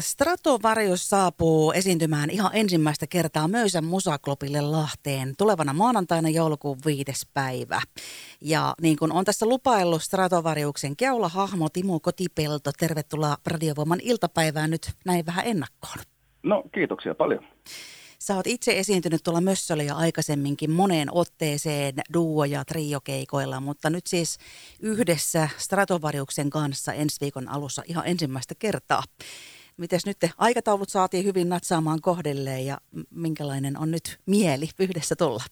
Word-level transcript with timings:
Stratovarius 0.00 1.08
saapuu 1.08 1.72
esiintymään 1.72 2.30
ihan 2.30 2.50
ensimmäistä 2.54 3.06
kertaa 3.06 3.48
Möysän 3.48 3.84
musaklopille 3.84 4.60
Lahteen 4.60 5.34
tulevana 5.38 5.72
maanantaina 5.72 6.28
joulukuun 6.28 6.78
viides 6.86 7.26
päivä. 7.34 7.82
Ja 8.40 8.74
niin 8.82 8.96
kuin 8.96 9.12
on 9.12 9.24
tässä 9.24 9.46
lupaillut 9.46 10.02
Stratovariuksen 10.02 10.96
keulahahmo 10.96 11.68
Timo 11.68 12.00
Kotipelto, 12.00 12.70
tervetuloa 12.78 13.36
Radiovoiman 13.46 14.00
iltapäivään 14.02 14.70
nyt 14.70 14.90
näin 15.04 15.26
vähän 15.26 15.46
ennakkoon. 15.46 15.98
No 16.42 16.62
kiitoksia 16.74 17.14
paljon. 17.14 17.44
Sä 18.18 18.36
oot 18.36 18.46
itse 18.46 18.78
esiintynyt 18.78 19.22
tuolla 19.24 19.40
Mössöllä 19.40 19.82
jo 19.82 19.96
aikaisemminkin 19.96 20.70
moneen 20.70 21.08
otteeseen 21.12 21.94
duo- 22.14 22.44
ja 22.44 22.64
triokeikoilla, 22.64 23.60
mutta 23.60 23.90
nyt 23.90 24.06
siis 24.06 24.38
yhdessä 24.80 25.48
Stratovariuksen 25.56 26.50
kanssa 26.50 26.92
ensi 26.92 27.16
viikon 27.20 27.48
alussa 27.48 27.82
ihan 27.86 28.06
ensimmäistä 28.06 28.54
kertaa. 28.58 29.02
Mites 29.80 30.06
nyt 30.06 30.18
te 30.20 30.30
aikataulut 30.38 30.88
saatiin 30.88 31.24
hyvin 31.24 31.48
natsaamaan 31.48 31.98
kohdelleen 32.02 32.66
ja 32.66 32.78
minkälainen 33.10 33.78
on 33.78 33.90
nyt 33.90 34.18
mieli 34.26 34.66
yhdessä 34.80 35.16
tulla? 35.16 35.42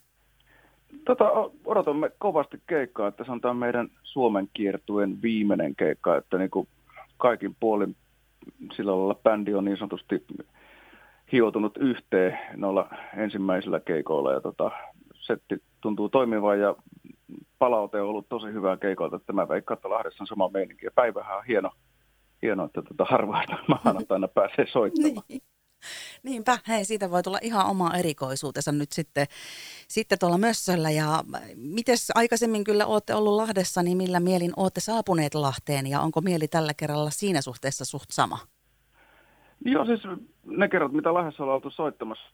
Tota, 1.04 1.24
odotamme 1.64 2.10
kovasti 2.18 2.60
keikkaa, 2.66 3.08
että 3.08 3.24
se 3.24 3.32
on 3.32 3.40
tämä 3.40 3.54
meidän 3.54 3.88
Suomen 4.02 4.48
kiertuen 4.52 5.22
viimeinen 5.22 5.76
keikka, 5.76 6.16
että 6.16 6.38
niin 6.38 6.50
kuin 6.50 6.68
kaikin 7.16 7.56
puolin 7.60 7.96
sillä 8.72 8.92
lailla 8.92 9.14
bändi 9.14 9.54
on 9.54 9.64
niin 9.64 9.78
sanotusti 9.78 10.26
hioutunut 11.32 11.76
yhteen 11.76 12.38
noilla 12.56 12.88
ensimmäisillä 13.16 13.80
keikoilla 13.80 14.32
ja 14.32 14.40
tota, 14.40 14.70
setti 15.14 15.62
tuntuu 15.80 16.08
toimivan 16.08 16.60
ja 16.60 16.76
palaute 17.58 18.00
on 18.00 18.08
ollut 18.08 18.28
tosi 18.28 18.46
hyvää 18.46 18.76
keikoilta, 18.76 19.16
että 19.16 19.32
mä 19.32 19.48
veikkaan, 19.48 19.78
että 19.78 19.90
Lahdessa 19.90 20.22
on 20.22 20.26
sama 20.26 20.48
meininki 20.48 20.86
ja 20.86 20.90
päivähän 20.94 21.36
on 21.36 21.44
hieno, 21.44 21.70
hieno 22.42 22.64
että 22.64 22.82
tota, 22.82 23.04
harvaa 23.04 23.44
maanantaina 23.84 24.28
pääsee 24.28 24.66
soittamaan. 24.72 25.24
niin. 25.28 25.42
Niinpä, 26.22 26.58
hei, 26.68 26.84
siitä 26.84 27.10
voi 27.10 27.22
tulla 27.22 27.38
ihan 27.42 27.66
oma 27.66 27.96
erikoisuutensa 27.96 28.72
nyt 28.72 28.92
sitten, 28.92 29.26
sitten 29.88 30.18
tuolla 30.18 30.38
Mössöllä. 30.38 30.90
Ja 30.90 31.24
mites 31.56 32.12
aikaisemmin 32.14 32.64
kyllä 32.64 32.86
olette 32.86 33.14
ollut 33.14 33.36
Lahdessa, 33.36 33.82
niin 33.82 33.96
millä 33.96 34.20
mielin 34.20 34.52
olette 34.56 34.80
saapuneet 34.80 35.34
Lahteen 35.34 35.86
ja 35.86 36.00
onko 36.00 36.20
mieli 36.20 36.48
tällä 36.48 36.74
kerralla 36.74 37.10
siinä 37.10 37.40
suhteessa 37.40 37.84
suht 37.84 38.10
sama? 38.10 38.38
Joo, 39.64 39.84
siis 39.84 40.00
ne 40.46 40.68
kerrat, 40.68 40.92
mitä 40.92 41.14
Lahdessa 41.14 41.42
ollaan 41.42 41.54
oltu 41.54 41.70
soittamassa, 41.70 42.24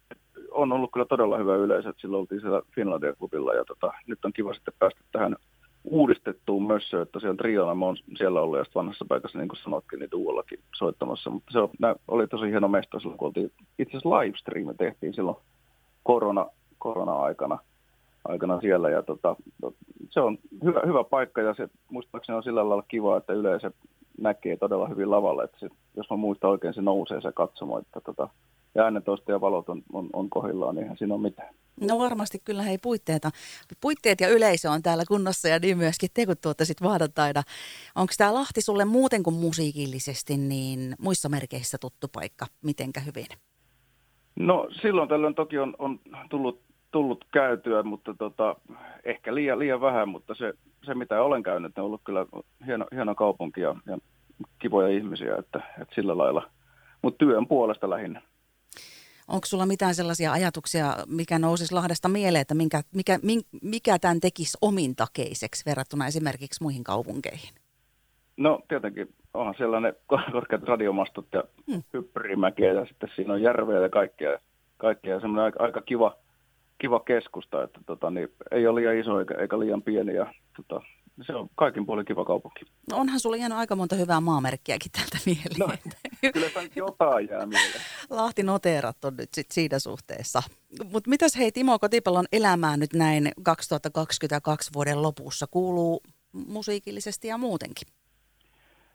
on 0.51 0.73
ollut 0.73 0.91
kyllä 0.93 1.07
todella 1.07 1.39
hyvä 1.39 1.57
yleisö, 1.57 1.89
että 1.89 2.01
silloin 2.01 2.21
oltiin 2.21 2.41
siellä 2.41 2.63
Finlandia-klubilla 2.75 3.55
ja 3.55 3.65
tota, 3.65 3.93
nyt 4.07 4.25
on 4.25 4.33
kiva 4.33 4.55
sitten 4.55 4.75
päästä 4.79 5.01
tähän 5.13 5.37
uudistettuun 5.85 6.67
mössöön, 6.67 7.03
että 7.03 7.13
tosiaan 7.13 7.37
triona 7.37 7.75
mä 7.75 7.85
oon 7.85 7.97
siellä 8.17 8.41
ollut 8.41 8.59
ja 8.59 8.65
vanhassa 8.75 9.05
paikassa, 9.09 9.39
niin 9.39 9.49
kuin 9.49 9.59
sanotkin, 9.59 9.99
niin 9.99 10.11
uudellakin 10.15 10.59
soittamassa. 10.77 11.31
Mutta 11.31 11.53
se 11.53 11.59
oli 12.09 12.27
tosi 12.27 12.47
hieno 12.47 12.69
mesto 12.69 12.99
silloin, 13.01 13.19
kun 13.19 13.27
oltiin, 13.27 13.53
itse 13.79 13.97
asiassa 13.97 14.19
livestream 14.21 14.77
tehtiin 14.77 15.15
silloin 15.15 15.37
korona, 16.03 16.47
korona-aikana 16.79 17.59
aikana 18.29 18.61
siellä. 18.61 18.91
Ja 18.91 19.03
tota, 19.03 19.37
se 20.11 20.21
on 20.21 20.39
hyvä, 20.65 20.81
hyvä 20.87 21.05
paikka 21.05 21.41
ja 21.41 21.55
se 21.55 21.69
muistaakseni 21.91 22.37
on 22.37 22.43
sillä 22.43 22.69
lailla 22.69 22.85
kiva, 22.89 23.17
että 23.17 23.33
yleensä 23.33 23.71
näkee 24.19 24.57
todella 24.57 24.89
hyvin 24.89 25.11
lavalle, 25.11 25.45
että 25.45 25.59
se, 25.61 25.69
jos 25.97 26.11
mä 26.11 26.17
muistan 26.17 26.51
oikein, 26.51 26.75
se 26.75 26.83
nousee 26.83 27.21
se 27.21 27.33
katsomo, 27.33 27.79
että 27.79 28.01
tota, 28.01 28.29
ja 28.75 28.85
äänentoista 28.85 29.33
ja 29.33 29.41
valot 29.41 29.69
on, 29.69 29.83
on, 29.93 30.11
on 30.13 30.31
kohdillaan, 30.31 30.75
niin 30.75 30.83
eihän 30.83 30.99
siinä 30.99 31.15
ole 31.15 31.23
mitään. 31.23 31.55
No 31.81 31.99
varmasti 31.99 32.39
kyllä 32.45 32.63
hei 32.63 32.79
puitteita. 32.79 33.31
Puitteet 33.81 34.21
ja 34.21 34.29
yleisö 34.29 34.71
on 34.71 34.83
täällä 34.83 35.05
kunnossa 35.09 35.49
ja 35.49 35.59
niin 35.59 35.79
myöskin 35.79 36.11
te, 36.15 36.27
kun 36.27 36.37
tuotte 36.43 36.65
sitten. 36.65 36.89
Onko 37.95 38.13
tämä 38.19 38.35
Lahti 38.35 38.61
sulle 38.61 38.85
muuten 38.85 39.23
kuin 39.23 39.37
musiikillisesti 39.37 40.37
niin 40.37 40.95
muissa 40.99 41.29
merkeissä 41.29 41.79
tuttu 41.81 42.07
paikka? 42.13 42.47
Mitenkä 42.65 43.01
hyvin? 43.01 43.27
No 44.37 44.69
silloin 44.83 45.09
tällöin 45.09 45.35
toki 45.35 45.59
on, 45.59 45.75
on 45.79 46.01
tullut, 46.31 46.61
tullut 46.91 47.25
käytyä, 47.33 47.83
mutta 47.83 48.15
tota, 48.19 48.57
ehkä 49.05 49.35
liian, 49.35 49.59
liian 49.59 49.81
vähän, 49.81 50.09
mutta 50.09 50.35
se, 50.35 50.53
se 50.87 50.95
mitä 50.95 51.23
olen 51.23 51.43
käynyt, 51.43 51.79
on 51.79 51.85
ollut 51.85 52.01
kyllä 52.05 52.27
hieno, 52.67 52.87
hieno 52.95 53.15
kaupunki 53.15 53.61
ja, 53.61 53.77
ja 53.87 53.99
kivoja 54.59 54.89
ihmisiä, 54.89 55.37
että, 55.37 55.63
että 55.83 55.95
sillä 55.95 56.19
lailla. 56.19 56.51
Mutta 57.03 57.19
työn 57.19 57.47
puolesta 57.47 57.91
lähinnä. 57.91 58.23
Onko 59.29 59.47
sulla 59.47 59.67
mitään 59.67 59.95
sellaisia 59.95 60.33
ajatuksia, 60.33 60.97
mikä 61.07 61.39
nousisi 61.39 61.75
Lahdesta 61.75 62.09
mieleen, 62.09 62.43
että 62.43 62.55
minkä, 62.55 62.83
mikä, 62.95 63.19
mikä 63.63 63.99
tämän 63.99 64.21
tekisi 64.21 64.59
omintakeiseksi 64.61 65.65
verrattuna 65.67 66.07
esimerkiksi 66.07 66.63
muihin 66.63 66.85
kaupunkeihin? 66.85 67.55
No 68.37 68.61
tietenkin 68.69 69.15
onhan 69.35 69.55
sellainen 69.59 69.95
korkeat 70.33 70.63
radiomastot 70.63 71.27
ja 71.33 71.45
hmm. 71.73 71.83
hyppyrimäkiä 71.93 72.73
ja 72.73 72.87
sitten 72.87 73.11
siinä 73.15 73.33
on 73.33 73.43
järveä 73.43 73.81
ja 73.81 73.89
kaikkea. 73.89 74.39
kaikkea. 74.77 75.21
Semmoinen 75.21 75.45
aika, 75.45 75.63
aika 75.63 75.81
kiva, 75.81 76.17
kiva 76.79 77.01
keskusta, 77.01 77.63
että 77.63 77.81
tota, 77.87 78.11
niin 78.11 78.29
ei 78.51 78.67
ole 78.67 78.81
liian 78.81 78.97
iso 78.97 79.21
eikä, 79.21 79.35
eikä 79.35 79.59
liian 79.59 79.83
pieni 79.83 80.15
ja 80.15 80.35
tota, 80.57 80.85
se 81.23 81.35
on 81.35 81.49
kaikin 81.55 81.87
puolin 81.87 82.05
kiva 82.05 82.25
kaupunki. 82.25 82.65
No 82.91 82.97
onhan 82.97 83.21
sulla 83.21 83.37
jäänyt 83.37 83.59
aika 83.59 83.77
monta 83.77 83.97
hyvää 83.97 84.21
maamerkkiäkin 84.21 84.93
täältä 84.93 85.19
mieleen. 85.27 85.59
No, 85.59 85.93
kyllä 86.33 86.47
jotain 86.77 87.29
jää 87.31 87.47
mieleen. 87.47 87.81
Lahti 88.11 88.43
noteerat 88.43 89.05
on 89.05 89.17
nyt 89.17 89.29
sit 89.35 89.51
siinä 89.51 89.79
suhteessa. 89.79 90.43
Mutta 90.93 91.11
mitäs 91.11 91.37
hei 91.37 91.53
Timo 91.53 91.79
Kotipallon 91.79 92.27
elämään 92.33 92.81
nyt 92.81 92.93
näin 92.93 93.33
2022 93.43 94.71
vuoden 94.75 95.03
lopussa 95.03 95.47
kuuluu 95.51 96.03
musiikillisesti 96.33 97.29
ja 97.29 97.39
muutenkin? 97.39 97.89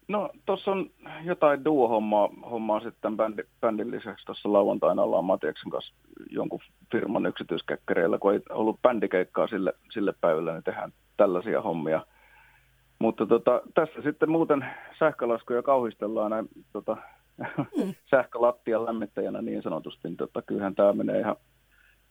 No 0.09 0.29
tuossa 0.45 0.71
on 0.71 0.89
jotain 1.23 1.65
duo-hommaa 1.65 2.29
hommaa 2.51 2.79
sitten 2.79 3.17
bändi, 3.17 3.43
bändin 3.61 3.91
lisäksi. 3.91 4.25
Tuossa 4.25 4.53
lauantaina 4.53 5.03
ollaan 5.03 5.25
Matiaksen 5.25 5.71
kanssa 5.71 5.93
jonkun 6.29 6.59
firman 6.91 7.25
yksityiskäkkäreillä, 7.25 8.17
kun 8.17 8.33
ei 8.33 8.39
ollut 8.49 8.81
bändikeikkaa 8.81 9.47
sille, 9.47 9.73
sille 9.91 10.13
päivälle, 10.21 10.53
niin 10.53 10.63
tehdään 10.63 10.93
tällaisia 11.17 11.61
hommia. 11.61 12.05
Mutta 12.99 13.25
tota, 13.25 13.61
tässä 13.73 14.01
sitten 14.01 14.31
muuten 14.31 14.65
sähkölaskuja 14.99 15.63
kauhistellaan 15.63 16.31
näin 16.31 16.47
tota, 16.73 16.97
mm. 17.77 17.93
sähkölattian 18.11 18.85
lämmittäjänä 18.85 19.41
niin 19.41 19.61
sanotusti. 19.61 20.07
Niin 20.07 20.17
tota, 20.17 20.41
kyllähän 20.41 20.75
tämä 20.75 20.93
menee 20.93 21.19
ihan 21.19 21.35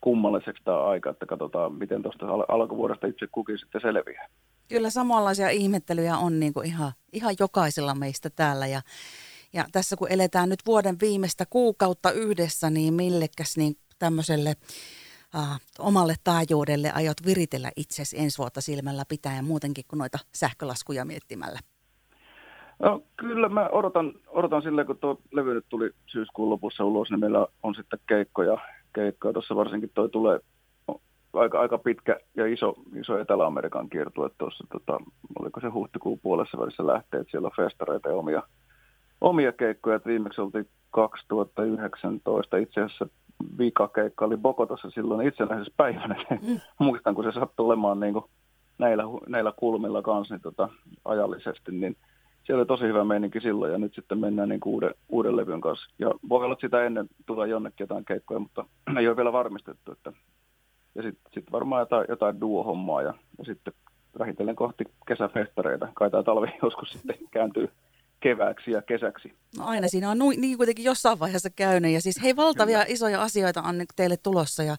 kummalliseksi 0.01 0.65
tämä 0.65 0.85
aika, 0.85 1.11
että 1.11 1.27
katsotaan, 1.27 1.73
miten 1.73 2.03
tuosta 2.03 2.27
al- 2.27 2.45
alkuvuodesta 2.49 3.07
itse 3.07 3.27
kukin 3.33 3.59
sitten 3.59 3.81
selviää. 3.81 4.29
Kyllä 4.69 4.91
samanlaisia 4.91 5.51
ihmettelyjä 5.51 6.17
on 6.17 6.41
niin 6.41 6.55
kuin 6.55 6.67
ihan, 6.67 6.93
ihan 7.13 7.35
jokaisella 7.39 7.95
meistä 7.95 8.31
täällä 8.31 8.67
ja, 8.67 8.81
ja 9.53 9.65
tässä 9.73 9.97
kun 9.97 10.13
eletään 10.13 10.49
nyt 10.49 10.67
vuoden 10.67 10.97
viimeistä 11.01 11.45
kuukautta 11.51 12.13
yhdessä, 12.13 12.71
niin 12.71 12.95
millekäs 12.95 13.57
niin 13.57 13.77
tämmöiselle 13.99 14.55
äh, 15.35 15.61
omalle 15.79 16.15
taajuudelle 16.25 16.93
aiot 16.93 17.17
viritellä 17.27 17.71
itsesi 17.77 18.19
ensi 18.19 18.39
vuotta 18.39 18.61
silmällä 18.61 19.05
pitäen 19.09 19.45
muutenkin 19.45 19.85
kuin 19.89 19.99
noita 19.99 20.19
sähkölaskuja 20.35 21.05
miettimällä? 21.05 21.59
No, 22.79 23.03
kyllä 23.17 23.49
mä 23.49 23.69
odotan, 23.73 24.13
odotan 24.27 24.63
silleen, 24.63 24.87
kun 24.87 24.99
tuo 24.99 25.21
levy 25.33 25.55
nyt 25.55 25.67
tuli 25.69 25.91
syyskuun 26.07 26.51
lopussa 26.51 26.85
ulos, 26.85 27.11
niin 27.11 27.21
meillä 27.21 27.47
on 27.63 27.75
sitten 27.75 27.99
keikkoja. 28.09 28.59
keikkoja. 28.95 29.33
Tuossa 29.33 29.57
varsinkin 29.57 29.91
toi 29.95 30.09
tulee 30.09 30.41
aika, 31.33 31.61
aika 31.61 31.79
pitkä 31.79 32.21
ja 32.37 32.47
iso, 32.47 32.75
iso 33.01 33.19
Etelä-Amerikan 33.19 33.89
kiertue 33.89 34.31
tuossa, 34.39 34.65
tota, 34.73 34.99
oliko 35.39 35.61
se 35.61 35.69
huhtikuun 35.69 36.21
puolessa 36.23 36.59
välissä 36.59 36.87
lähtee, 36.87 37.21
että 37.21 37.31
siellä 37.31 37.47
on 37.47 37.65
festareita 37.65 38.09
ja 38.09 38.15
omia, 38.15 38.43
omia 39.21 39.53
keikkoja. 39.53 39.97
Et 39.97 40.07
viimeksi 40.07 40.41
oltiin 40.41 40.69
2019 40.91 42.57
itse 42.57 42.81
asiassa 42.81 43.07
viikakeikka 43.59 44.25
oli 44.25 44.37
Bogotassa 44.37 44.91
silloin 44.91 45.29
itsenäisyyspäivänä. 45.29 46.17
Mm. 46.31 46.61
Muistan, 46.87 47.15
kun 47.15 47.25
se 47.25 47.33
sattui 47.33 47.67
olemaan 47.67 48.01
niin 48.01 48.13
kuin 48.13 48.25
näillä, 48.79 49.03
näillä 49.29 49.53
kulmilla 49.57 50.03
kanssa 50.03 50.35
niin 50.35 50.43
tota, 50.43 50.69
ajallisesti, 51.05 51.73
niin 51.73 51.97
siellä 52.45 52.61
oli 52.61 52.67
tosi 52.67 52.85
hyvä 52.85 53.05
meininki 53.05 53.41
silloin 53.41 53.73
ja 53.73 53.79
nyt 53.79 53.95
sitten 53.95 54.19
mennään 54.19 54.49
niin 54.49 54.61
uuden, 54.65 54.95
uuden 55.09 55.37
levyn 55.37 55.61
kanssa. 55.61 55.91
Ja 55.99 56.11
voi 56.29 56.45
olla, 56.45 56.53
että 56.53 56.67
sitä 56.67 56.85
ennen 56.85 57.09
tulee 57.27 57.49
jonnekin 57.49 57.85
jotain 57.85 58.05
keikkoja, 58.05 58.41
mutta 58.41 58.65
ei 58.99 59.09
ole 59.09 59.17
vielä 59.17 59.33
varmistettu. 59.33 59.93
Että... 59.93 60.13
Ja 60.99 61.03
sitten 61.03 61.33
sit 61.35 61.53
varmaan 61.53 61.81
jotain, 61.81 62.07
jotain 62.09 62.41
duo-hommaa 62.41 63.03
ja, 63.03 63.15
ja 63.39 63.45
sitten 63.45 63.73
vähitellen 64.19 64.57
kohti 64.57 64.85
kesäfestareita. 65.09 65.89
Kai 65.95 66.11
tämä 66.11 66.23
talvi 66.23 66.47
joskus 66.63 66.91
sitten 66.91 67.17
kääntyy 67.31 67.71
kevääksi 68.21 68.71
ja 68.71 68.83
kesäksi. 68.83 69.35
No 69.59 69.67
aina 69.67 69.89
siinä 69.89 70.11
on 70.11 70.19
niin 70.19 70.57
kuitenkin 70.57 70.85
jossain 70.85 71.19
vaiheessa 71.19 71.51
käynyt 71.51 71.93
ja 71.93 72.01
siis 72.01 72.23
hei 72.23 72.37
valtavia 72.37 72.79
Kyllä. 72.79 72.93
isoja 72.95 73.23
asioita 73.23 73.63
on 73.63 73.85
teille 73.97 74.17
tulossa. 74.17 74.63
Ja, 74.63 74.77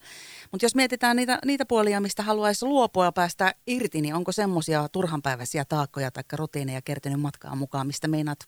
mutta 0.51 0.65
jos 0.65 0.75
mietitään 0.75 1.15
niitä, 1.15 1.39
niitä 1.45 1.65
puolia, 1.65 2.01
mistä 2.01 2.23
haluaisi 2.23 2.65
luopua 2.65 3.05
ja 3.05 3.11
päästä 3.11 3.53
irti, 3.67 4.01
niin 4.01 4.15
onko 4.15 4.31
semmoisia 4.31 4.87
turhanpäiväisiä 4.91 5.65
taakkoja 5.65 6.11
tai 6.11 6.23
rutiineja 6.33 6.81
kertynyt 6.85 7.21
matkaan 7.21 7.57
mukaan, 7.57 7.87
mistä 7.87 8.07
meinaat 8.07 8.39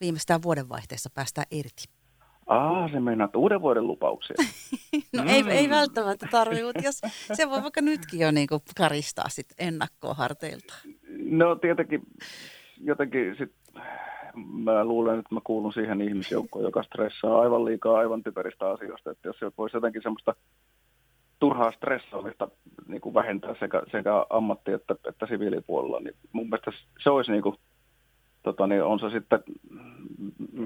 viimeistään 0.00 0.42
vuodenvaihteessa 0.42 1.10
päästä 1.14 1.42
irti? 1.50 1.97
Ah, 2.48 2.92
se 2.92 3.00
meinaat 3.00 3.36
uuden 3.36 3.60
vuoden 3.60 3.86
lupauksia. 3.86 4.36
no 5.16 5.22
mm. 5.22 5.28
ei, 5.28 5.44
ei 5.48 5.70
välttämättä 5.70 6.26
tarvitse, 6.30 6.64
mutta 6.64 6.82
jos 6.84 7.00
se 7.32 7.50
voi 7.50 7.62
vaikka 7.62 7.80
nytkin 7.80 8.20
jo 8.20 8.30
niin 8.30 8.48
karistaa 8.76 9.28
sit 9.28 9.46
ennakkoa 9.58 10.14
harteilta. 10.14 10.74
No 11.30 11.54
tietenkin 11.54 12.02
jotenkin 12.80 13.36
sit 13.38 13.52
mä 14.64 14.84
luulen, 14.84 15.18
että 15.18 15.34
mä 15.34 15.40
kuulun 15.44 15.72
siihen 15.72 16.00
ihmisjoukkoon, 16.00 16.64
joka 16.64 16.82
stressaa 16.82 17.40
aivan 17.40 17.64
liikaa 17.64 17.98
aivan 17.98 18.22
typeristä 18.22 18.70
asioista. 18.70 19.10
Että 19.10 19.28
jos 19.28 19.36
voisi 19.58 19.76
jotenkin 19.76 20.02
semmoista 20.02 20.34
turhaa 21.38 21.72
stressaamista 21.72 22.48
niin 22.86 23.00
kuin 23.00 23.14
vähentää 23.14 23.54
sekä, 23.60 23.82
sekä 23.92 24.10
ammatti- 24.30 24.72
että, 24.72 24.94
että 25.08 25.26
siviilipuolella, 25.26 26.00
niin 26.00 26.14
mun 26.32 26.46
mielestä 26.46 26.70
se 27.02 27.10
olisi 27.10 27.32
niin 27.32 27.42
kuin, 27.42 27.56
tota, 28.42 28.66
niin 28.66 28.82
on 28.82 29.00
se 29.00 29.10
sitten, 29.10 29.40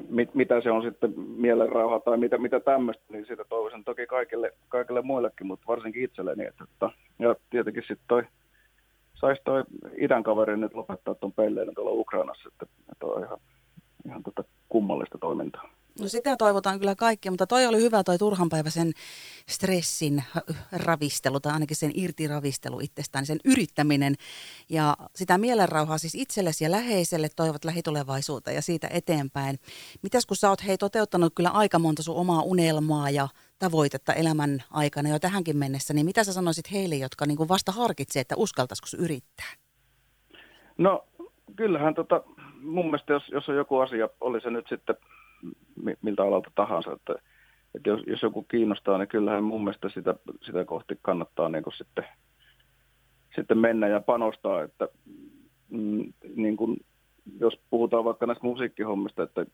mit, 0.08 0.34
mitä 0.34 0.60
se 0.60 0.70
on 0.70 0.82
sitten 0.82 1.14
mielenrauha 1.16 2.00
tai 2.00 2.16
mitä, 2.16 2.38
mitä 2.38 2.60
tämmöistä, 2.60 3.04
niin 3.08 3.26
sitä 3.26 3.44
toivoisin 3.44 3.84
toki 3.84 4.06
kaikille, 4.06 4.54
kaikille 4.68 5.02
muillekin, 5.02 5.46
mutta 5.46 5.66
varsinkin 5.68 6.04
itselleni. 6.04 6.44
Että, 6.44 6.64
että, 6.64 6.90
ja 7.18 7.36
tietenkin 7.50 7.82
sitten 7.82 8.08
toi, 8.08 8.22
saisi 9.14 9.42
toi 9.44 9.64
idän 9.96 10.22
kaveri 10.22 10.56
nyt 10.56 10.74
lopettaa 10.74 11.14
tuon 11.14 11.32
pelleilyn 11.32 11.74
tuolla 11.74 11.90
Ukrainassa, 11.90 12.48
että, 12.48 12.66
että 12.92 13.06
on 13.06 13.24
ihan, 13.24 13.38
ihan 14.06 14.22
tota 14.22 14.44
kummallista 14.68 15.18
toimintaa. 15.18 15.68
No 16.00 16.08
sitä 16.08 16.36
toivotaan 16.36 16.78
kyllä 16.78 16.94
kaikki, 16.94 17.30
mutta 17.30 17.46
toi 17.46 17.66
oli 17.66 17.80
hyvä 17.80 18.04
toi 18.04 18.18
turhanpäiväisen 18.18 18.92
stressin 19.48 20.22
ravistelu 20.72 21.40
tai 21.40 21.52
ainakin 21.52 21.76
sen 21.76 21.90
irtiravistelu 21.94 22.80
itsestään, 22.80 23.26
sen 23.26 23.38
yrittäminen 23.44 24.14
ja 24.68 24.96
sitä 25.14 25.38
mielenrauhaa 25.38 25.98
siis 25.98 26.14
itsellesi 26.14 26.64
ja 26.64 26.70
läheiselle 26.70 27.28
toivot 27.36 27.64
lähitulevaisuutta 27.64 28.50
ja 28.50 28.62
siitä 28.62 28.88
eteenpäin. 28.90 29.58
Mitäs 30.02 30.26
kun 30.26 30.36
sä 30.36 30.48
oot 30.48 30.66
hei 30.66 30.78
toteuttanut 30.78 31.32
kyllä 31.36 31.50
aika 31.50 31.78
monta 31.78 32.02
sun 32.02 32.16
omaa 32.16 32.42
unelmaa 32.42 33.10
ja 33.10 33.28
tavoitetta 33.58 34.12
elämän 34.12 34.62
aikana 34.70 35.08
jo 35.08 35.18
tähänkin 35.18 35.56
mennessä, 35.56 35.94
niin 35.94 36.06
mitä 36.06 36.24
sä 36.24 36.32
sanoisit 36.32 36.72
heille, 36.72 36.96
jotka 36.96 37.26
niin 37.26 37.48
vasta 37.48 37.72
harkitsee, 37.72 38.20
että 38.20 38.36
uskaltaisiko 38.36 39.02
yrittää? 39.04 39.52
No 40.78 41.04
kyllähän 41.56 41.94
tota, 41.94 42.22
mun 42.60 42.84
mielestä 42.84 43.12
jos, 43.12 43.28
jos 43.28 43.48
on 43.48 43.56
joku 43.56 43.78
asia, 43.78 44.08
oli 44.20 44.40
se 44.40 44.50
nyt 44.50 44.66
sitten 44.68 44.96
miltä 46.02 46.22
alalta 46.22 46.50
tahansa. 46.54 46.92
Että, 46.92 47.14
että 47.74 47.90
jos, 47.90 48.00
jos 48.06 48.22
joku 48.22 48.42
kiinnostaa, 48.42 48.98
niin 48.98 49.08
kyllähän 49.08 49.44
mun 49.44 49.64
mielestä 49.64 49.88
sitä, 49.88 50.14
sitä 50.40 50.64
kohti 50.64 50.98
kannattaa 51.02 51.48
niin 51.48 51.64
kuin 51.64 51.74
sitten, 51.74 52.04
sitten 53.36 53.58
mennä 53.58 53.88
ja 53.88 54.00
panostaa. 54.00 54.62
Että, 54.62 54.88
mm, 55.70 56.12
niin 56.36 56.56
kuin, 56.56 56.76
jos 57.40 57.60
puhutaan 57.70 58.04
vaikka 58.04 58.26
näistä 58.26 58.46
musiikkihommista, 58.46 59.22
että 59.22 59.46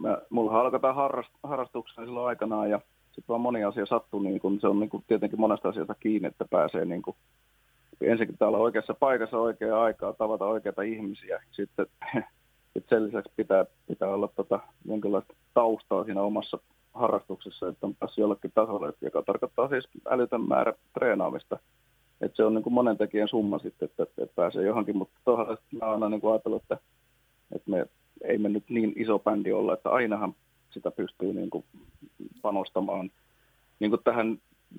mä, 0.00 0.18
mulla 0.30 0.60
alkaa 0.60 0.92
harrast, 0.92 1.30
harrastuksena 1.42 2.06
silloin 2.06 2.28
aikanaan 2.28 2.70
ja 2.70 2.80
sitten 3.06 3.28
vaan 3.28 3.40
moni 3.40 3.64
asia 3.64 3.86
sattuu, 3.86 4.20
niin 4.20 4.40
kun 4.40 4.60
se 4.60 4.68
on 4.68 4.80
niin 4.80 4.90
kun 4.90 5.04
tietenkin 5.06 5.40
monesta 5.40 5.68
asiasta 5.68 5.94
kiinni, 5.94 6.28
että 6.28 6.44
pääsee 6.50 6.84
niin 6.84 7.02
kun, 7.02 7.14
ensinnäkin 8.00 8.38
täällä 8.38 8.58
oikeassa 8.58 8.94
paikassa 8.94 9.38
oikeaa 9.38 9.82
aikaa, 9.82 10.12
tavata 10.12 10.44
oikeita 10.44 10.82
ihmisiä. 10.82 11.42
Sitten 11.50 11.86
sitten 12.74 12.98
sen 12.98 13.06
lisäksi 13.06 13.32
pitää, 13.36 13.66
pitää 13.88 14.08
olla 14.08 14.28
tota, 14.36 14.60
jonkinlaista 14.84 15.34
taustaa 15.54 16.04
siinä 16.04 16.22
omassa 16.22 16.58
harrastuksessa, 16.94 17.68
että 17.68 17.86
on 17.86 17.94
päässyt 17.94 18.18
jollekin 18.18 18.52
tasolle, 18.54 18.92
joka 19.00 19.22
tarkoittaa 19.22 19.68
siis 19.68 19.88
älytön 20.10 20.48
määrä 20.48 20.72
treenaamista. 20.94 21.58
Että 22.20 22.36
se 22.36 22.44
on 22.44 22.54
niin 22.54 22.62
kuin 22.62 22.74
monen 22.74 22.98
tekijän 22.98 23.28
summa 23.28 23.58
sitten, 23.58 23.86
että, 23.86 24.02
että 24.02 24.34
pääsee 24.34 24.64
johonkin, 24.64 24.96
mutta 24.96 25.20
toisaalta 25.24 25.62
mä 25.72 25.86
oon 25.86 25.94
aina 25.94 26.08
niin 26.08 26.20
kuin 26.20 26.32
ajatellut, 26.32 26.62
että, 26.62 26.78
että 27.54 27.70
me 27.70 27.86
ei 28.24 28.38
me 28.38 28.48
nyt 28.48 28.64
niin 28.68 28.92
iso 28.96 29.18
bändi 29.18 29.52
olla, 29.52 29.74
että 29.74 29.90
ainahan 29.90 30.34
sitä 30.70 30.90
pystyy 30.90 31.32
niin 31.32 31.50
kuin 31.50 31.64
panostamaan. 32.42 33.10
Niin 33.80 33.90
kuin 33.90 34.02
tähän 34.04 34.38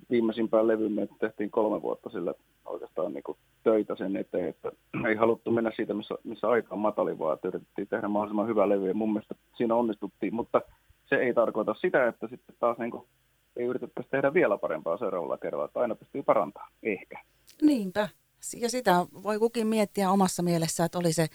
viimeisimpään 0.09 0.68
levyyn 0.68 0.91
me 0.91 1.07
tehtiin 1.19 1.51
kolme 1.51 1.81
vuotta 1.81 2.09
sillä 2.09 2.33
oikeastaan 2.69 3.13
niin 3.13 3.24
kuin 3.24 3.38
töitä 3.63 3.95
sen 3.95 4.16
eteen, 4.18 4.50
että 4.50 4.71
ei 5.07 5.16
haluttu 5.16 5.51
mennä 5.51 5.71
siitä, 5.75 5.94
missä, 5.94 6.16
missä 6.24 6.48
aika 6.48 6.75
on 6.75 6.80
matali, 6.80 7.19
vaan 7.19 7.33
että 7.33 7.48
yritettiin 7.48 7.88
tehdä 7.88 8.07
mahdollisimman 8.07 8.48
hyvä 8.48 8.69
levy 8.69 8.88
ja 8.88 8.94
mun 8.94 9.13
mielestä 9.13 9.36
siinä 9.57 9.75
onnistuttiin, 9.75 10.36
mutta 10.36 10.62
se 11.06 11.16
ei 11.16 11.33
tarkoita 11.33 11.74
sitä, 11.74 12.07
että 12.07 12.27
sitten 12.27 12.56
taas 12.60 12.77
niin 12.77 12.92
kuin, 12.92 13.07
ei 13.56 13.66
yritettäisi 13.66 14.10
tehdä 14.10 14.33
vielä 14.33 14.57
parempaa 14.57 14.98
seuraavalla 14.98 15.38
kerralla, 15.38 15.66
että 15.66 15.80
aina 15.80 15.95
pystyy 15.95 16.24
parantamaan, 16.24 16.71
ehkä. 16.83 17.19
Niinpä, 17.62 18.10
ja 18.57 18.69
sitä 18.69 19.06
voi 19.24 19.39
kukin 19.39 19.68
miettiä 19.68 20.12
omassa 20.12 20.44
mielessä, 20.44 20.86
että 20.86 21.00
oli 21.00 21.13
se 21.13 21.27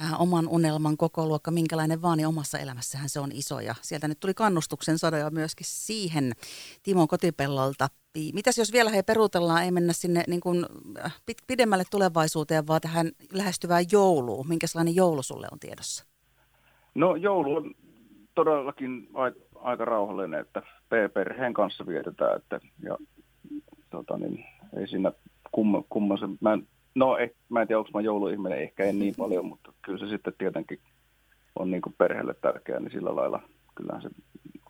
äh, 0.00 0.20
oman 0.20 0.48
unelman 0.48 0.96
koko 0.96 1.26
luokka, 1.26 1.50
minkälainen 1.50 2.02
vaan, 2.02 2.16
niin 2.16 2.26
omassa 2.26 2.58
elämässähän 2.58 3.08
se 3.08 3.20
on 3.20 3.32
iso. 3.32 3.60
Ja 3.60 3.74
sieltä 3.82 4.08
nyt 4.08 4.20
tuli 4.20 4.34
kannustuksen 4.34 4.98
sadoja 4.98 5.30
myöskin 5.30 5.66
siihen 5.68 6.32
Timo 6.82 7.06
Kotipellolta. 7.06 7.88
Mitäs 8.32 8.58
jos 8.58 8.72
vielä 8.72 8.90
he 8.90 9.02
peruutellaan, 9.02 9.64
ei 9.64 9.70
mennä 9.70 9.92
sinne 9.92 10.24
niin 10.26 10.40
kuin 10.40 10.66
äh, 11.04 11.16
pidemmälle 11.46 11.84
tulevaisuuteen, 11.90 12.66
vaan 12.66 12.80
tähän 12.80 13.10
lähestyvään 13.32 13.84
jouluun. 13.92 14.48
Minkälainen 14.48 14.96
joulu 14.96 15.22
sulle 15.22 15.46
on 15.52 15.58
tiedossa? 15.58 16.04
No 16.94 17.16
joulu 17.16 17.56
on 17.56 17.74
todellakin 18.34 19.08
aika, 19.14 19.40
aika 19.54 19.84
rauhallinen, 19.84 20.40
että 20.40 20.62
perheen 21.14 21.54
kanssa 21.54 21.86
vietetään, 21.86 22.36
että, 22.36 22.60
ja 22.82 22.98
tota 23.90 24.18
niin, 24.18 24.44
ei 24.76 24.88
siinä 24.88 25.12
kumma, 25.52 25.82
kumma 25.88 26.16
se, 26.16 26.26
mä 26.40 26.52
en 26.52 26.66
No, 26.94 27.16
eh, 27.18 27.30
mä 27.48 27.62
en 27.62 27.68
tiedä, 27.68 27.78
onko 27.78 27.90
mä 27.94 28.00
jouluihminen, 28.00 28.58
ehkä 28.58 28.84
en 28.84 28.98
niin 28.98 29.14
paljon, 29.18 29.46
mutta 29.46 29.72
kyllä 29.82 29.98
se 29.98 30.08
sitten 30.08 30.32
tietenkin 30.38 30.78
on 31.56 31.70
niin 31.70 31.82
kuin 31.82 31.94
perheelle 31.98 32.34
tärkeää, 32.34 32.80
niin 32.80 32.92
sillä 32.92 33.16
lailla 33.16 33.42
kyllähän 33.74 34.02
se 34.02 34.08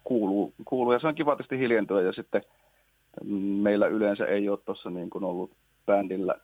kuuluu, 0.05 0.55
kuuluu. 0.65 0.93
Ja 0.93 0.99
se 0.99 1.07
on 1.07 1.15
kiva 1.15 1.37
tietysti 1.37 1.59
hiljentyä 1.59 2.03
ja 2.03 2.13
sitten 2.13 2.43
meillä 3.63 3.87
yleensä 3.87 4.27
ei 4.27 4.49
ole 4.49 4.59
tuossa 4.65 4.91
niin 4.91 5.11
kuin 5.11 5.25
ollut 5.25 5.51
bändillä, 5.87 6.35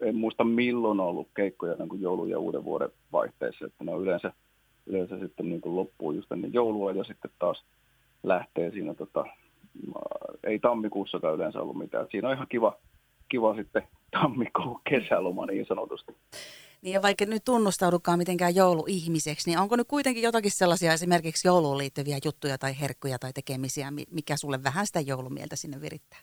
en 0.00 0.16
muista 0.16 0.44
milloin 0.44 1.00
on 1.00 1.06
ollut 1.06 1.28
keikkoja 1.34 1.74
niin 1.74 1.88
kuin 1.88 2.02
joulun 2.02 2.30
ja 2.30 2.38
uuden 2.38 2.64
vuoden 2.64 2.90
vaihteessa, 3.12 3.66
että 3.66 3.84
ne 3.84 3.92
on 3.94 4.02
yleensä, 4.02 4.32
yleensä 4.86 5.18
sitten 5.18 5.48
niin 5.48 5.60
kuin 5.60 5.76
loppuu 5.76 6.12
just 6.12 6.32
ennen 6.32 6.52
joulua 6.52 6.92
ja 6.92 7.04
sitten 7.04 7.30
taas 7.38 7.64
lähtee 8.22 8.70
siinä, 8.70 8.94
tota, 8.94 9.24
ei 10.44 10.58
tammikuussakaan 10.58 11.34
yleensä 11.34 11.62
ollut 11.62 11.78
mitään. 11.78 12.06
Siinä 12.10 12.28
on 12.28 12.34
ihan 12.34 12.46
kiva, 12.48 12.76
kiva 13.28 13.54
sitten 13.54 13.82
tammikuun 14.12 14.80
kesäloma 14.90 15.46
niin 15.46 15.66
sanotusti. 15.66 16.16
Niin 16.82 16.94
ja 16.94 17.02
vaikka 17.02 17.24
nyt 17.24 17.44
tunnustaudukaan 17.44 18.18
mitenkään 18.18 18.54
jouluihmiseksi, 18.54 19.50
niin 19.50 19.58
onko 19.58 19.76
nyt 19.76 19.88
kuitenkin 19.88 20.22
jotakin 20.22 20.50
sellaisia 20.50 20.92
esimerkiksi 20.92 21.48
jouluun 21.48 21.78
liittyviä 21.78 22.18
juttuja 22.24 22.58
tai 22.58 22.80
herkkuja 22.80 23.18
tai 23.18 23.32
tekemisiä, 23.32 23.88
mikä 24.10 24.36
sulle 24.36 24.58
vähän 24.64 24.86
sitä 24.86 25.00
joulumieltä 25.00 25.56
sinne 25.56 25.80
virittää? 25.80 26.18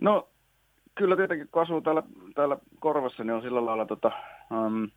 No 0.00 0.28
kyllä 0.94 1.16
tietenkin, 1.16 1.48
kun 1.52 1.62
asuu 1.62 1.80
täällä, 1.80 2.02
täällä 2.34 2.58
korvassa, 2.80 3.24
niin 3.24 3.34
on 3.34 3.42
sillä 3.42 3.66
lailla, 3.66 3.86
tota, 3.86 4.12
um, 4.50 4.88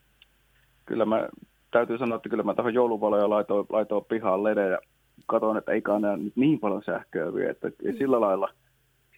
kyllä 0.86 1.06
mä 1.06 1.28
täytyy 1.72 1.98
sanoa, 1.98 2.16
että 2.16 2.30
kyllä 2.30 2.44
mä 2.44 2.54
tuohon 2.54 2.74
jouluvaloja 2.74 3.30
laitoin, 3.30 3.66
laitoin 3.70 4.06
pihaan 4.06 4.44
ledejä. 4.44 4.80
Katoin, 5.28 5.58
että 5.58 5.72
ei 5.72 5.82
enää 5.98 6.18
nyt 6.18 6.36
niin 6.36 6.60
paljon 6.60 6.84
sähköä 6.86 7.34
vie, 7.34 7.50
että 7.50 7.68
mm. 7.68 7.98
sillä 7.98 8.22
lailla, 8.22 8.50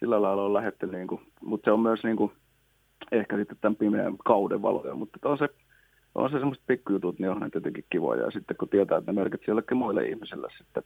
sillä 0.00 0.22
lailla 0.22 0.44
on 0.44 0.54
lähetty, 0.54 0.86
niin 0.86 1.06
kuin, 1.06 1.20
mutta 1.40 1.64
se 1.64 1.72
on 1.72 1.80
myös 1.80 2.04
niin 2.04 2.16
kuin, 2.16 2.32
ehkä 3.12 3.36
sitten 3.36 3.56
tämän 3.60 3.76
pimeän 3.76 4.18
kauden 4.18 4.62
valoja, 4.62 4.94
mutta 4.94 5.28
on 5.28 5.38
se, 5.38 5.48
on 6.14 6.30
se 6.30 6.38
semmoiset 6.38 6.66
pikkujutut, 6.66 7.18
niin 7.18 7.30
onhan 7.30 7.50
tietenkin 7.50 7.84
kivoja. 7.90 8.24
Ja 8.24 8.30
sitten 8.30 8.56
kun 8.56 8.68
tietää, 8.68 8.98
että 8.98 9.12
ne 9.12 9.20
merkitsee 9.20 9.52
jollekin 9.52 9.76
muille 9.76 10.08
ihmisille 10.08 10.48
sitten 10.58 10.82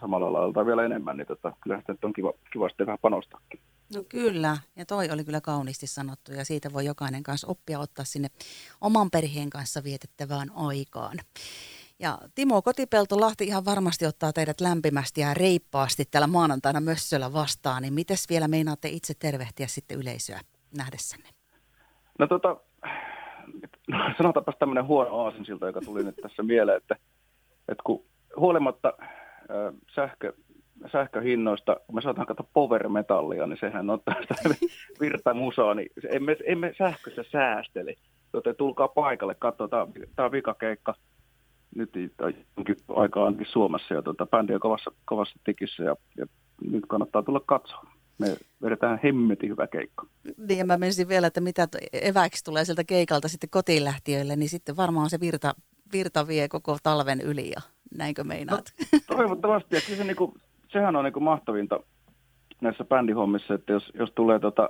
samalla 0.00 0.32
lailla 0.32 0.66
vielä 0.66 0.84
enemmän, 0.84 1.16
niin 1.16 1.26
tota, 1.26 1.52
kyllähän 1.62 1.84
sitten 1.86 2.08
on 2.08 2.12
kiva, 2.12 2.32
kiva 2.52 2.68
sitten 2.68 2.86
vähän 2.86 2.98
panostakin. 3.02 3.60
No 3.94 4.04
kyllä, 4.08 4.56
ja 4.76 4.86
toi 4.86 5.10
oli 5.10 5.24
kyllä 5.24 5.40
kauniisti 5.40 5.86
sanottu, 5.86 6.32
ja 6.32 6.44
siitä 6.44 6.72
voi 6.72 6.84
jokainen 6.84 7.22
kanssa 7.22 7.46
oppia 7.46 7.78
ottaa 7.78 8.04
sinne 8.04 8.28
oman 8.80 9.10
perheen 9.10 9.50
kanssa 9.50 9.84
vietettävään 9.84 10.48
aikaan. 10.54 11.18
Ja 11.98 12.18
Timo 12.34 12.62
Kotipelto 12.62 13.20
Lahti 13.20 13.44
ihan 13.44 13.64
varmasti 13.64 14.06
ottaa 14.06 14.32
teidät 14.32 14.60
lämpimästi 14.60 15.20
ja 15.20 15.34
reippaasti 15.34 16.04
täällä 16.10 16.26
maanantaina 16.26 16.80
Mössöllä 16.80 17.32
vastaan, 17.32 17.82
niin 17.82 17.94
mites 17.94 18.28
vielä 18.28 18.48
meinaatte 18.48 18.88
itse 18.88 19.14
tervehtiä 19.18 19.66
sitten 19.66 19.98
yleisöä 19.98 20.40
nähdessänne? 20.76 21.28
No 22.18 22.26
tota, 22.26 22.56
no, 23.88 23.98
sanotaanpas 24.16 24.54
tämmöinen 24.58 24.86
huono 24.86 25.18
aasinsilta, 25.24 25.66
joka 25.66 25.80
tuli 25.80 26.04
nyt 26.04 26.16
tässä 26.22 26.42
mieleen, 26.42 26.76
että, 26.76 26.96
että 27.68 27.82
kun 27.84 28.04
huolimatta 28.36 28.92
äh, 29.00 29.74
sähkö, 29.94 30.32
sähköhinnoista, 30.92 31.76
kun 31.86 31.94
me 31.94 32.02
saadaan 32.02 32.26
katsoa 32.26 32.48
power 32.52 32.88
metallia, 32.88 33.46
niin 33.46 33.58
sehän 33.60 33.90
on 33.90 34.00
tästä 34.04 34.34
virtamusaa, 35.00 35.74
niin 35.74 35.90
emme, 36.10 36.36
emme 36.44 36.74
sähkössä 36.78 37.24
säästele. 37.32 37.94
Joten 38.32 38.56
tulkaa 38.56 38.88
paikalle, 38.88 39.34
katsotaan, 39.34 39.88
tämä 40.16 40.26
on 40.26 40.32
vikakeikka 40.32 40.94
nyt 41.74 41.90
jonkin 42.56 42.76
aikaa 42.88 43.24
ainakin 43.24 43.46
Suomessa, 43.50 43.94
ja 43.94 44.02
tuota, 44.02 44.26
bändi 44.26 44.54
on 44.54 44.60
kovassa, 44.60 44.90
kovassa 45.04 45.38
tikissä, 45.44 45.82
ja, 45.82 45.96
ja 46.16 46.26
nyt 46.70 46.84
kannattaa 46.88 47.22
tulla 47.22 47.40
katsomaan 47.46 47.97
me 48.18 48.36
vedetään 48.62 49.00
hemmetin 49.04 49.50
hyvä 49.50 49.66
keikka. 49.66 50.06
Niin 50.48 50.58
ja 50.58 50.64
mä 50.64 50.78
menisin 50.78 51.08
vielä, 51.08 51.26
että 51.26 51.40
mitä 51.40 51.68
eväiksi 51.92 52.44
tulee 52.44 52.64
sieltä 52.64 52.84
keikalta 52.84 53.28
sitten 53.28 53.50
kotiin 53.50 53.84
lähtiöille, 53.84 54.36
niin 54.36 54.48
sitten 54.48 54.76
varmaan 54.76 55.10
se 55.10 55.20
virta, 55.20 55.54
virta 55.92 56.28
vie 56.28 56.48
koko 56.48 56.76
talven 56.82 57.20
yli 57.20 57.50
ja 57.50 57.60
näinkö 57.96 58.24
meinaat? 58.24 58.72
No, 58.92 59.16
toivottavasti 59.16 59.74
ja 59.74 59.80
se, 59.80 60.04
niin 60.04 60.16
kuin, 60.16 60.32
sehän 60.68 60.96
on 60.96 61.04
niin 61.04 61.12
kuin 61.12 61.24
mahtavinta 61.24 61.80
näissä 62.60 62.84
bändihommissa, 62.84 63.54
että 63.54 63.72
jos, 63.72 63.92
jos 63.94 64.12
tulee 64.14 64.38
tota, 64.38 64.68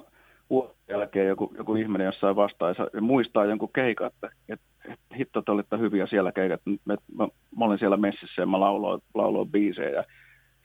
vuoden 0.51 0.75
jälkeen 0.89 1.29
joku, 1.29 1.55
joku 1.59 1.75
ihminen 1.75 2.05
jossain 2.05 2.37
vastaa 2.37 2.69
ja 2.69 3.01
muistaa 3.01 3.45
jonkun 3.45 3.73
keikan, 3.73 4.07
että, 4.07 4.31
että, 4.49 4.67
että 4.85 5.17
hitto, 5.17 5.43
te 5.43 5.53
olitte 5.53 5.79
hyviä 5.79 6.07
siellä 6.07 6.33
keikat. 6.33 6.61
Mä, 6.85 6.97
mä, 7.17 7.29
mä 7.59 7.65
olin 7.65 7.79
siellä 7.79 7.97
messissä 7.97 8.43
ja 8.43 8.47
mä 8.47 8.61
lauloin, 8.61 9.03
lauloin 9.15 9.51
biisejä 9.51 9.91
ja 9.91 10.05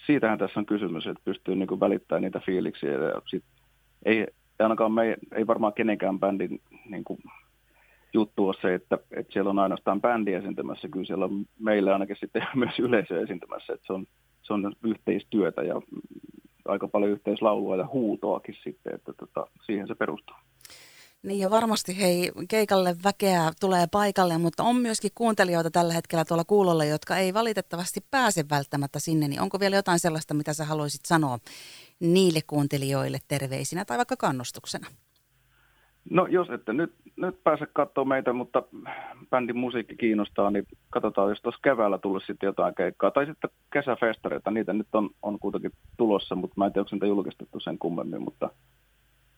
siitähän 0.08 0.40
tässä 0.40 0.60
on 0.60 0.66
kysymys, 0.66 1.08
että 1.08 1.22
pystyy 1.26 1.56
niin 1.56 1.80
välittämään 1.80 2.22
niitä 2.22 2.40
fiiliksiä 2.40 2.92
ja 2.92 3.22
sit 3.26 3.44
ei, 4.06 4.28
ainakaan 4.60 4.92
me, 4.92 5.18
ei 5.36 5.48
varmaan 5.48 5.74
kenenkään 5.74 6.20
bändin 6.20 6.62
niin 6.90 7.04
kuin, 7.04 7.20
juttu 8.14 8.48
on 8.48 8.54
se, 8.62 8.74
että, 8.74 8.98
että 9.12 9.34
siellä 9.34 9.50
on 9.50 9.60
ainoastaan 9.60 10.02
bändi 10.02 10.34
esiintymässä, 10.34 10.90
kyllä 10.90 11.06
siellä 11.06 11.26
on 11.26 11.46
meillä 11.60 11.94
ainakin 11.94 12.16
sitten 12.20 12.48
myös 12.56 12.80
yleisö 12.80 13.22
esiintymässä, 13.22 13.74
että 13.74 13.88
se 13.88 13.94
on, 13.94 14.06
se 14.42 14.54
on 14.54 14.74
yhteistyötä 14.84 15.62
ja 15.62 15.82
aika 16.66 16.88
paljon 16.88 17.12
yhteislaulua 17.12 17.76
ja 17.76 17.88
huutoakin 17.94 18.56
sitten, 18.64 18.96
että 18.96 19.14
tota, 19.14 19.48
siihen 19.66 19.88
se 19.88 19.96
perustuu. 19.96 20.36
Niin 21.24 21.40
ja 21.40 21.50
varmasti 21.50 22.02
hei, 22.02 22.32
keikalle 22.50 22.96
väkeä 23.04 23.52
tulee 23.60 23.88
paikalle, 23.92 24.38
mutta 24.38 24.64
on 24.64 24.76
myöskin 24.76 25.12
kuuntelijoita 25.16 25.72
tällä 25.72 25.94
hetkellä 25.94 26.26
tuolla 26.26 26.44
kuulolla, 26.44 26.86
jotka 26.86 27.18
ei 27.18 27.34
valitettavasti 27.34 28.00
pääse 28.12 28.46
välttämättä 28.50 29.00
sinne. 29.00 29.28
Niin 29.28 29.42
onko 29.42 29.60
vielä 29.60 29.76
jotain 29.76 30.00
sellaista, 30.00 30.34
mitä 30.34 30.54
sä 30.54 30.66
haluaisit 30.66 31.06
sanoa 31.06 31.40
niille 32.00 32.40
kuuntelijoille 32.48 33.18
terveisinä 33.28 33.86
tai 33.86 33.98
vaikka 33.98 34.18
kannustuksena? 34.18 34.88
No 36.10 36.28
jos 36.28 36.50
ette 36.50 36.74
nyt, 36.74 36.94
nyt 37.16 37.44
pääse 37.44 37.66
katsomaan 37.74 38.08
meitä, 38.08 38.34
mutta 38.34 38.64
bändin 39.30 39.58
musiikki 39.58 39.96
kiinnostaa, 39.96 40.52
niin 40.52 40.66
katsotaan, 40.90 41.30
jos 41.30 41.42
tuossa 41.42 41.62
keväällä 41.64 41.98
tulisi 41.98 42.26
sitten 42.26 42.48
jotain 42.48 42.76
keikkaa. 42.76 43.12
Tai 43.12 43.26
sitten 43.26 43.50
kesäfestareita, 43.74 44.52
niitä 44.52 44.74
nyt 44.74 44.88
on, 44.94 45.10
on 45.22 45.40
kuitenkin 45.40 45.72
tulossa, 45.98 46.36
mutta 46.36 46.54
mä 46.58 46.66
en 46.66 46.74
tiedä, 46.74 46.82
onko 46.82 46.96
niitä 46.96 47.06
julkistettu 47.06 47.60
sen 47.60 47.78
kummemmin. 47.80 48.22
Mutta, 48.22 48.50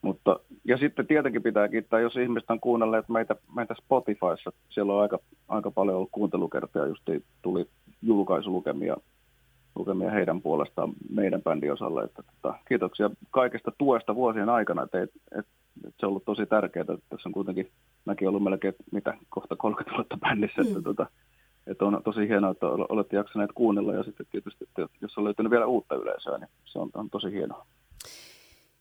mutta, 0.05 0.39
ja 0.65 0.77
sitten 0.77 1.07
tietenkin 1.07 1.43
pitää 1.43 1.67
kiittää, 1.67 1.99
jos 1.99 2.15
ihmiset 2.15 2.49
on 2.49 2.59
kuunnelleet 2.59 3.09
meitä, 3.09 3.35
meitä 3.55 3.75
Spotifyssa. 3.77 4.51
Siellä 4.69 4.93
on 4.93 5.01
aika, 5.01 5.19
aika 5.47 5.71
paljon 5.71 5.97
ollut 5.97 6.09
kuuntelukertoja, 6.11 6.85
just 6.85 7.09
tuli 7.41 7.67
julkaisulukemia 8.01 8.97
lukemia 9.75 10.11
heidän 10.11 10.41
puolestaan 10.41 10.93
meidän 11.09 11.41
bändin 11.41 11.73
osalle. 11.73 12.03
Että, 12.03 12.23
tota, 12.23 12.59
kiitoksia 12.67 13.09
kaikesta 13.31 13.71
tuesta 13.77 14.15
vuosien 14.15 14.49
aikana. 14.49 14.83
Että, 14.83 15.01
et, 15.01 15.11
et, 15.37 15.45
et 15.87 15.93
se 15.99 16.05
on 16.05 16.09
ollut 16.09 16.25
tosi 16.25 16.45
tärkeää. 16.45 16.81
Että 16.81 16.97
tässä 17.09 17.29
on 17.29 17.33
kuitenkin, 17.33 17.71
mäkin 18.05 18.27
ollut 18.27 18.43
melkein 18.43 18.75
mitä, 18.91 19.17
kohta 19.29 19.55
30 19.55 19.95
vuotta 19.97 20.17
bändissä. 20.17 20.61
Mm. 20.61 20.67
Että, 20.67 20.81
tota, 20.81 21.07
että 21.67 21.85
on 21.85 22.01
tosi 22.03 22.27
hienoa, 22.27 22.51
että 22.51 22.67
olette 22.67 23.15
jaksaneet 23.15 23.51
kuunnella 23.55 23.93
ja 23.93 24.03
sitten 24.03 24.25
tietysti, 24.31 24.63
että 24.63 24.87
jos 25.01 25.17
on 25.17 25.23
löytynyt 25.23 25.51
vielä 25.51 25.65
uutta 25.65 25.95
yleisöä, 25.95 26.37
niin 26.37 26.49
se 26.65 26.79
on, 26.79 26.89
on 26.93 27.09
tosi 27.09 27.31
hienoa. 27.31 27.65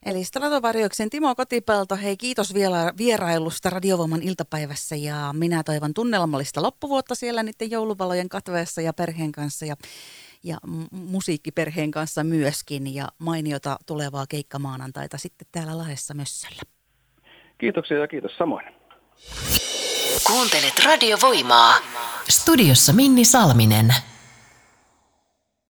Eli 0.04 0.25
Stratovarjoksen 0.25 1.11
Timo 1.11 1.34
Kotipelto, 1.34 1.96
hei 1.96 2.16
kiitos 2.16 2.54
vielä 2.54 2.92
vierailusta 2.99 3.70
Radiovoiman 3.70 4.23
iltapäivässä 4.23 4.96
ja 4.96 5.30
minä 5.32 5.62
toivon 5.62 5.94
tunnelmallista 5.94 6.62
loppuvuotta 6.62 7.14
siellä 7.14 7.42
niiden 7.42 7.70
jouluvalojen 7.70 8.28
katveessa 8.28 8.80
ja 8.80 8.92
perheen 8.92 9.32
kanssa 9.32 9.66
ja 9.66 9.76
ja 10.46 10.58
musiikkiperheen 10.90 11.90
kanssa 11.90 12.25
myöskin 12.25 12.94
ja 12.94 13.08
mainiota 13.18 13.76
tulevaa 13.87 14.26
keikkamaanantaita 14.28 15.18
sitten 15.18 15.46
täällä 15.52 15.78
Lahdessa 15.78 16.14
Mössöllä. 16.14 16.62
Kiitoksia 17.58 17.99
ja 17.99 18.08
kiitos 18.08 18.37
samoin. 18.38 18.66
Kuuntelet 20.26 20.84
radiovoimaa. 20.84 21.75
Studiossa 22.28 22.92
Minni 22.92 23.25
Salminen. 23.25 23.94